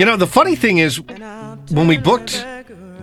[0.00, 2.42] You know, the funny thing is, when we booked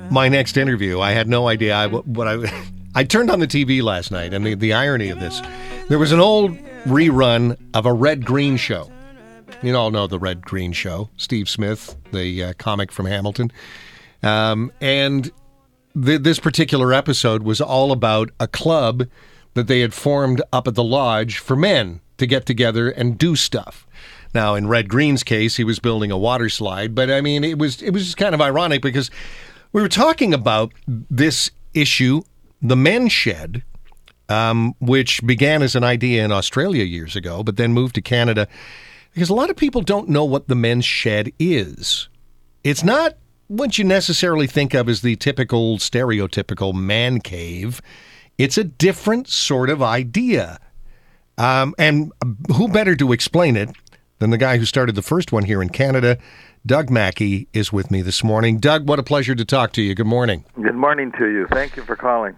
[0.09, 2.63] my next interview, I had no idea I, what I.
[2.95, 5.39] I turned on the TV last night, and the, the irony of this,
[5.89, 8.91] there was an old rerun of a Red Green show.
[9.61, 13.51] You all know the Red Green show, Steve Smith, the uh, comic from Hamilton.
[14.23, 15.31] Um, and
[16.03, 19.03] th- this particular episode was all about a club
[19.53, 23.35] that they had formed up at the lodge for men to get together and do
[23.35, 23.86] stuff.
[24.37, 27.57] Now, in Red Green's case, he was building a water slide, but I mean, it
[27.57, 29.09] was it was kind of ironic because
[29.73, 32.21] we were talking about this issue,
[32.61, 33.63] the men's shed,
[34.29, 38.47] um, which began as an idea in Australia years ago, but then moved to Canada
[39.11, 42.07] because a lot of people don't know what the men's shed is.
[42.63, 47.81] It's not what you necessarily think of as the typical, stereotypical man cave.
[48.37, 50.59] It's a different sort of idea.
[51.39, 52.11] Um, and
[52.55, 53.75] who better to explain it
[54.19, 56.17] than the guy who started the first one here in Canada?
[56.65, 58.57] Doug Mackie is with me this morning.
[58.57, 59.95] Doug, what a pleasure to talk to you.
[59.95, 60.43] Good morning.
[60.61, 61.47] Good morning to you.
[61.51, 62.35] Thank you for calling.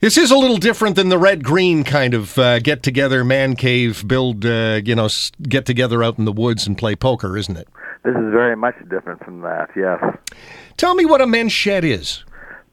[0.00, 3.54] This is a little different than the red green kind of uh, get together, man
[3.54, 5.08] cave, build, uh, you know,
[5.42, 7.68] get together out in the woods and play poker, isn't it?
[8.04, 10.02] This is very much different from that, yes.
[10.76, 12.24] Tell me what a men's shed is.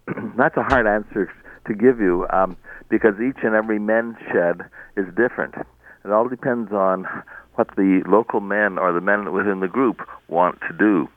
[0.37, 1.31] That's a hard answer
[1.67, 2.57] to give you um,
[2.89, 4.61] because each and every men's shed
[4.97, 5.53] is different.
[6.03, 7.05] It all depends on
[7.59, 11.09] what the local men or the men within the group want to do.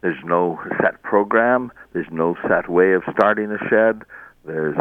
[0.00, 1.70] There's no set program.
[1.92, 4.00] There's no set way of starting a shed.
[4.46, 4.74] There's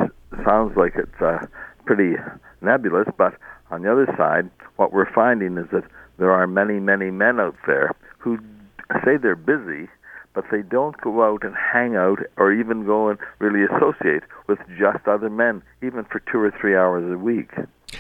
[0.46, 1.46] sounds like it's uh,
[1.84, 2.16] pretty
[2.62, 3.34] nebulous, but
[3.72, 5.84] on the other side, what we're finding is that
[6.18, 8.40] there are many, many men out there who
[9.04, 9.90] say they're busy,
[10.34, 14.60] but they don't go out and hang out or even go and really associate with
[14.80, 17.52] just other men, even for two or three hours a week.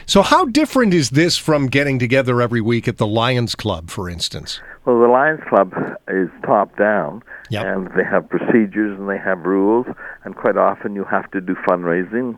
[0.06, 4.10] So, how different is this from getting together every week at the Lions Club, for
[4.10, 4.62] instance?
[4.86, 5.74] Well, the Lions Club
[6.08, 7.66] is top down, Yep.
[7.66, 9.86] and they have procedures and they have rules,
[10.24, 12.38] and quite often you have to do fundraising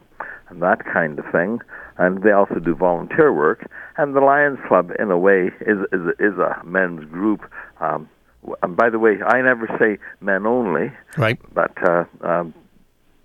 [0.50, 1.60] and that kind of thing.
[1.98, 3.70] And they also do volunteer work.
[3.98, 7.42] And the Lions Club, in a way, is is, is a men's group.
[7.80, 8.10] Um,
[8.64, 11.40] and by the way, I never say men only, Right.
[11.54, 12.54] but uh, um,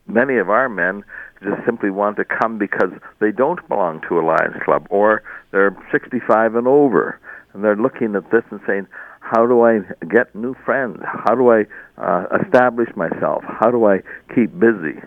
[0.07, 1.03] many of our men
[1.43, 2.91] just simply want to come because
[3.21, 7.21] they don't belong to a Lions Club or they're 65 and over,
[7.53, 8.87] and they're looking at this and saying,
[9.21, 10.99] "How do I get new friends?
[11.05, 11.65] How do I
[11.97, 13.45] uh, establish myself?
[13.47, 14.01] How do I
[14.35, 15.01] keep busy?"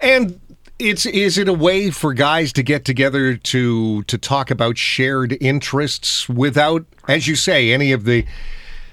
[0.00, 0.40] And
[0.78, 5.36] it's is it a way for guys to get together to to talk about shared
[5.40, 8.26] interests without, as you say, any of the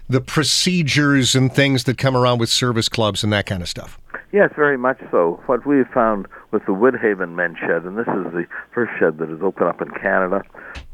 [0.07, 3.97] the procedures and things that come around with service clubs and that kind of stuff.
[4.33, 5.41] Yes, very much so.
[5.47, 9.27] What we found with the Woodhaven Men's Shed, and this is the first shed that
[9.27, 10.41] has opened up in Canada,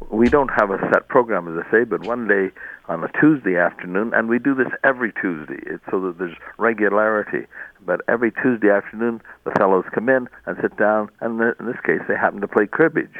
[0.09, 2.49] we don't have a set program, as I say, but one day
[2.87, 7.45] on a Tuesday afternoon, and we do this every Tuesday, it's so that there's regularity.
[7.85, 12.01] But every Tuesday afternoon, the fellows come in and sit down, and in this case,
[12.07, 13.17] they happen to play cribbage.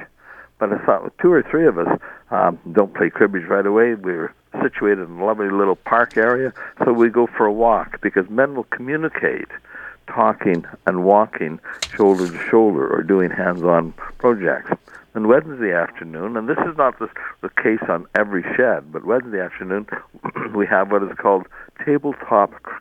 [0.58, 2.00] But I thought two or three of us
[2.32, 3.94] um, don't play cribbage right away.
[3.94, 4.34] We're
[4.64, 8.56] situated in a lovely little park area, so we go for a walk because men
[8.56, 9.50] will communicate
[10.08, 11.60] talking and walking
[11.96, 14.72] shoulder to shoulder or doing hands-on projects.
[15.14, 17.10] And Wednesday afternoon, and this is not the,
[17.42, 19.88] the case on every shed, but Wednesday afternoon
[20.56, 21.48] we have what is called
[21.84, 22.76] tabletop cr-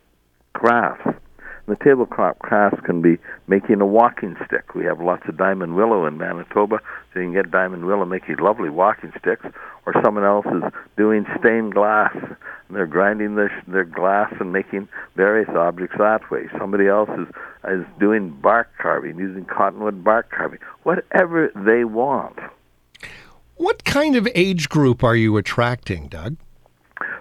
[0.53, 1.07] crafts.
[1.07, 4.75] And the tabletop crafts can be making a walking stick.
[4.75, 6.81] We have lots of diamond willow in Manitoba,
[7.13, 9.47] so you can get diamond willow making lovely walking sticks.
[9.87, 10.63] Or someone else is
[10.97, 12.15] doing stained glass,
[12.71, 16.49] they're grinding their their glass and making various objects that way.
[16.59, 17.29] Somebody else is
[17.69, 20.59] is doing bark carving, using cottonwood bark carving.
[20.83, 22.39] Whatever they want.
[23.57, 26.37] What kind of age group are you attracting, Doug?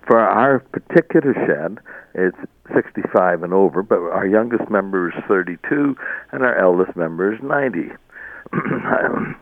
[0.06, 1.80] For our particular shed,
[2.14, 2.38] it's
[2.74, 5.96] 65 and over, but our youngest member is 32
[6.32, 7.90] and our eldest member is 90.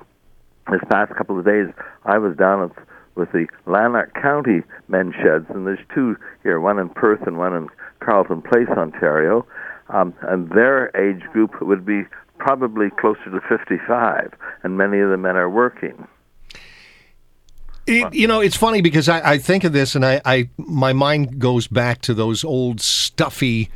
[0.72, 1.68] this past couple of days,
[2.06, 2.72] I was down at,
[3.16, 7.56] with the Lanark County men's sheds, and there's two here, one in Perth and one
[7.56, 7.70] in
[8.00, 9.46] Carleton Place, Ontario,
[9.90, 12.04] um, and their age group would be
[12.38, 14.34] probably closer to 55,
[14.64, 16.08] and many of the men are working.
[17.86, 20.94] It, you know, it's funny because I, I think of this and I, I my
[20.94, 23.70] mind goes back to those old stuffy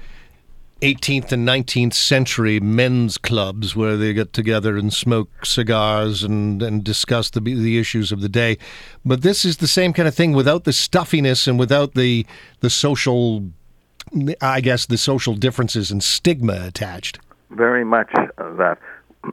[0.81, 6.83] 18th and 19th century men's clubs where they get together and smoke cigars and, and
[6.83, 8.57] discuss the the issues of the day.
[9.06, 12.25] But this is the same kind of thing without the stuffiness and without the
[12.59, 13.45] the social
[14.41, 17.19] I guess the social differences and stigma attached.
[17.50, 18.77] Very much that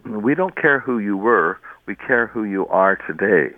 [0.05, 3.55] we don't care who you were, we care who you are today.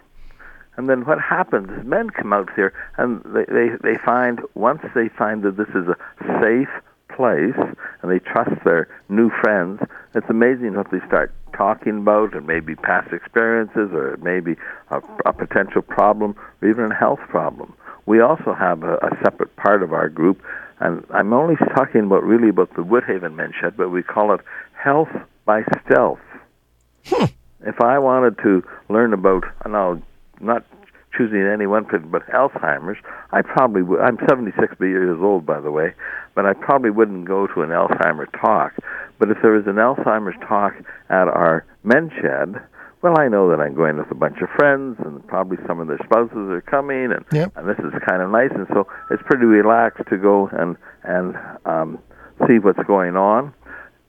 [0.76, 4.82] And then what happens is men come out here and they, they, they find, once
[4.94, 5.96] they find that this is a
[6.42, 6.68] safe
[7.16, 7.56] place
[8.02, 9.80] and they trust their new friends,
[10.14, 14.56] it's amazing what they start talking about and maybe past experiences or maybe
[14.90, 17.74] a, a potential problem or even a health problem.
[18.04, 20.42] We also have a, a separate part of our group,
[20.78, 24.40] and I'm only talking about really about the Woodhaven Men's Shed, but we call it
[24.72, 25.08] Health
[25.44, 26.20] by Stealth.
[27.06, 27.24] Hmm.
[27.66, 30.00] If I wanted to learn about, and I'll
[30.40, 30.64] not
[31.16, 32.98] choosing any one but Alzheimer's,
[33.32, 34.00] I probably would.
[34.00, 35.94] I'm 76 years old, by the way,
[36.34, 38.72] but I probably wouldn't go to an Alzheimer's talk.
[39.18, 40.74] But if there is an Alzheimer's talk
[41.08, 42.60] at our men's shed,
[43.02, 45.86] well, I know that I'm going with a bunch of friends, and probably some of
[45.88, 47.52] their spouses are coming, and Yep.
[47.56, 51.36] and this is kind of nice, and so it's pretty relaxed to go and and
[51.64, 51.98] um,
[52.46, 53.52] see what's going on.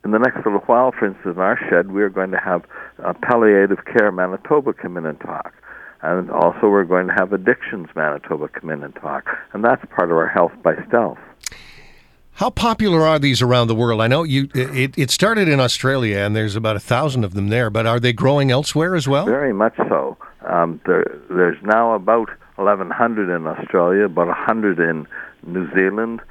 [0.04, 2.64] In the next little while, for instance, in our shed, we're going to have
[3.04, 5.54] uh, Palliative Care Manitoba come in and talk.
[6.02, 9.26] And also, we're going to have Addictions Manitoba come in and talk.
[9.54, 11.18] And that's part of our Health by Stealth.
[12.34, 14.00] How popular are these around the world?
[14.00, 14.48] I know you.
[14.54, 17.72] It, it started in Australia, and there's about a thousand of them there.
[17.72, 19.26] But are they growing elsewhere as well?
[19.26, 20.18] Very much so.
[20.48, 25.08] Um, there, there's now about 1,100 in Australia, about 100 in
[25.48, 26.22] New Zealand,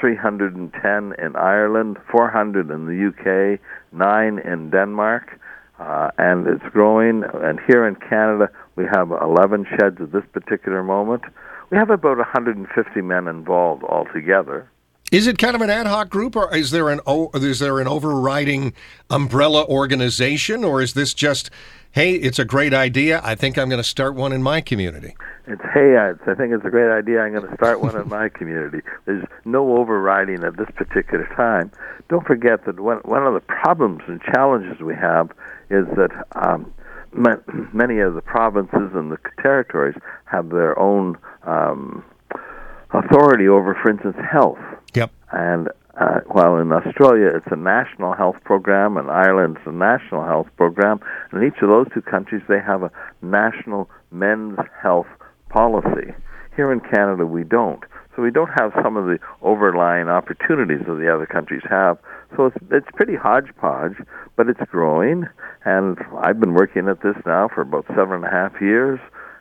[0.00, 3.60] 310 in Ireland, 400 in the UK,
[3.92, 5.38] 9 in Denmark,
[5.78, 7.24] uh, and it's growing.
[7.34, 11.22] And here in Canada, we have 11 sheds at this particular moment.
[11.70, 14.68] We have about 150 men involved altogether.
[15.10, 17.00] Is it kind of an ad hoc group, or is there an
[17.34, 18.72] is there an overriding
[19.08, 21.50] umbrella organization, or is this just,
[21.90, 23.20] hey, it's a great idea.
[23.24, 25.16] I think I'm going to start one in my community.
[25.48, 27.22] It's hey, I I think it's a great idea.
[27.22, 28.82] I'm going to start one in my community.
[29.04, 31.72] There's no overriding at this particular time.
[32.08, 35.30] Don't forget that one one of the problems and challenges we have
[35.70, 36.72] is that um,
[37.12, 42.04] many of the provinces and the territories have their own um,
[42.92, 44.58] authority over, for instance, health.
[44.94, 45.10] Yep.
[45.32, 45.68] And
[46.00, 51.00] uh, while in Australia it's a national health program, and Ireland's a national health program,
[51.32, 52.90] in each of those two countries they have a
[53.22, 55.08] national men's health
[55.48, 56.14] policy.
[56.56, 57.84] Here in Canada we don't.
[58.16, 61.98] So we don't have some of the overlying opportunities that the other countries have.
[62.36, 63.96] So it's it's pretty hodgepodge,
[64.36, 65.26] but it's growing,
[65.64, 69.00] and I've been working at this now for about seven and a half years,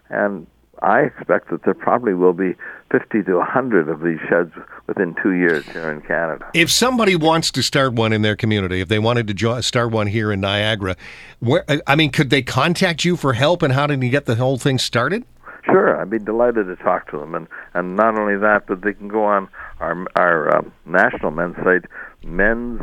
[0.10, 0.48] and
[0.82, 2.56] I expect that there probably will be
[2.92, 4.52] 50 to 100 of these sheds
[4.88, 6.50] within two years here in Canada.
[6.54, 9.92] If somebody wants to start one in their community, if they wanted to jo- start
[9.92, 10.96] one here in Niagara,
[11.40, 14.36] where I mean, could they contact you for help, and how did you get the
[14.36, 15.26] whole thing started?
[15.66, 18.94] Sure, I'd be delighted to talk to them, and and not only that, but they
[18.94, 19.50] can go on
[19.80, 21.86] our our um, national men's site,
[22.24, 22.82] Men's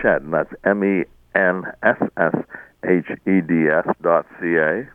[0.00, 1.04] Shed, and that's M E
[1.34, 2.34] N S S
[2.84, 4.88] H E D S dot C A.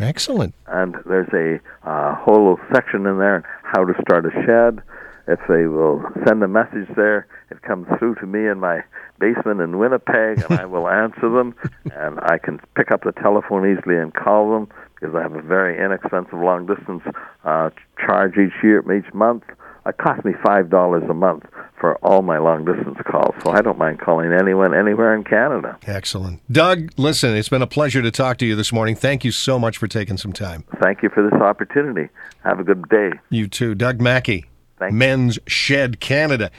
[0.00, 0.54] Excellent.
[0.68, 4.80] and there's a uh, whole section in there on how to start a shed.
[5.28, 8.82] If they will send a message there, it comes through to me in my
[9.20, 11.54] basement in Winnipeg, and I will answer them.
[11.94, 15.42] And I can pick up the telephone easily and call them because I have a
[15.42, 17.02] very inexpensive long distance
[17.44, 17.70] uh,
[18.04, 19.44] charge each year, each month.
[19.84, 21.44] It costs me five dollars a month
[21.78, 25.76] for all my long distance calls, so I don't mind calling anyone anywhere in Canada.
[25.84, 26.40] Excellent.
[26.50, 28.94] Doug, listen, it's been a pleasure to talk to you this morning.
[28.94, 30.64] Thank you so much for taking some time.
[30.80, 32.08] Thank you for this opportunity.
[32.44, 33.10] Have a good day.
[33.30, 33.74] You too.
[33.74, 34.46] Doug Mackie,
[34.78, 34.98] Thank you.
[34.98, 36.52] Men's Shed Canada.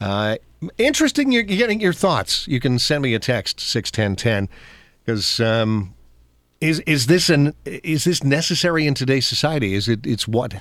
[0.00, 0.36] Uh,
[0.76, 2.46] interesting you're getting your thoughts.
[2.46, 4.48] You can send me a text, 61010,
[5.04, 5.94] because um,
[6.60, 9.74] is is this an is this necessary in today's society?
[9.74, 10.54] Is it it's what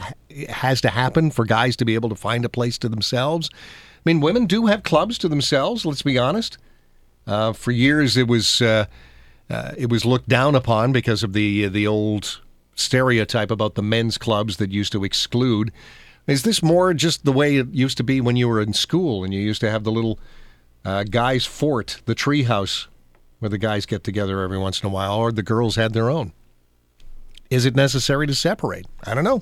[0.50, 3.50] has to happen for guys to be able to find a place to themselves?
[3.54, 5.86] I mean, women do have clubs to themselves.
[5.86, 6.58] Let's be honest.
[7.26, 8.86] Uh, for years, it was uh,
[9.50, 12.42] uh, it was looked down upon because of the the old
[12.76, 15.72] stereotype about the men's clubs that used to exclude.
[16.28, 19.24] Is this more just the way it used to be when you were in school
[19.24, 20.20] and you used to have the little
[20.86, 22.88] uh, guys' fort, the tree house,
[23.40, 26.10] where the guys get together every once in a while, or the girls had their
[26.10, 26.34] own?
[27.50, 28.86] Is it necessary to separate?
[29.04, 29.36] I don't know.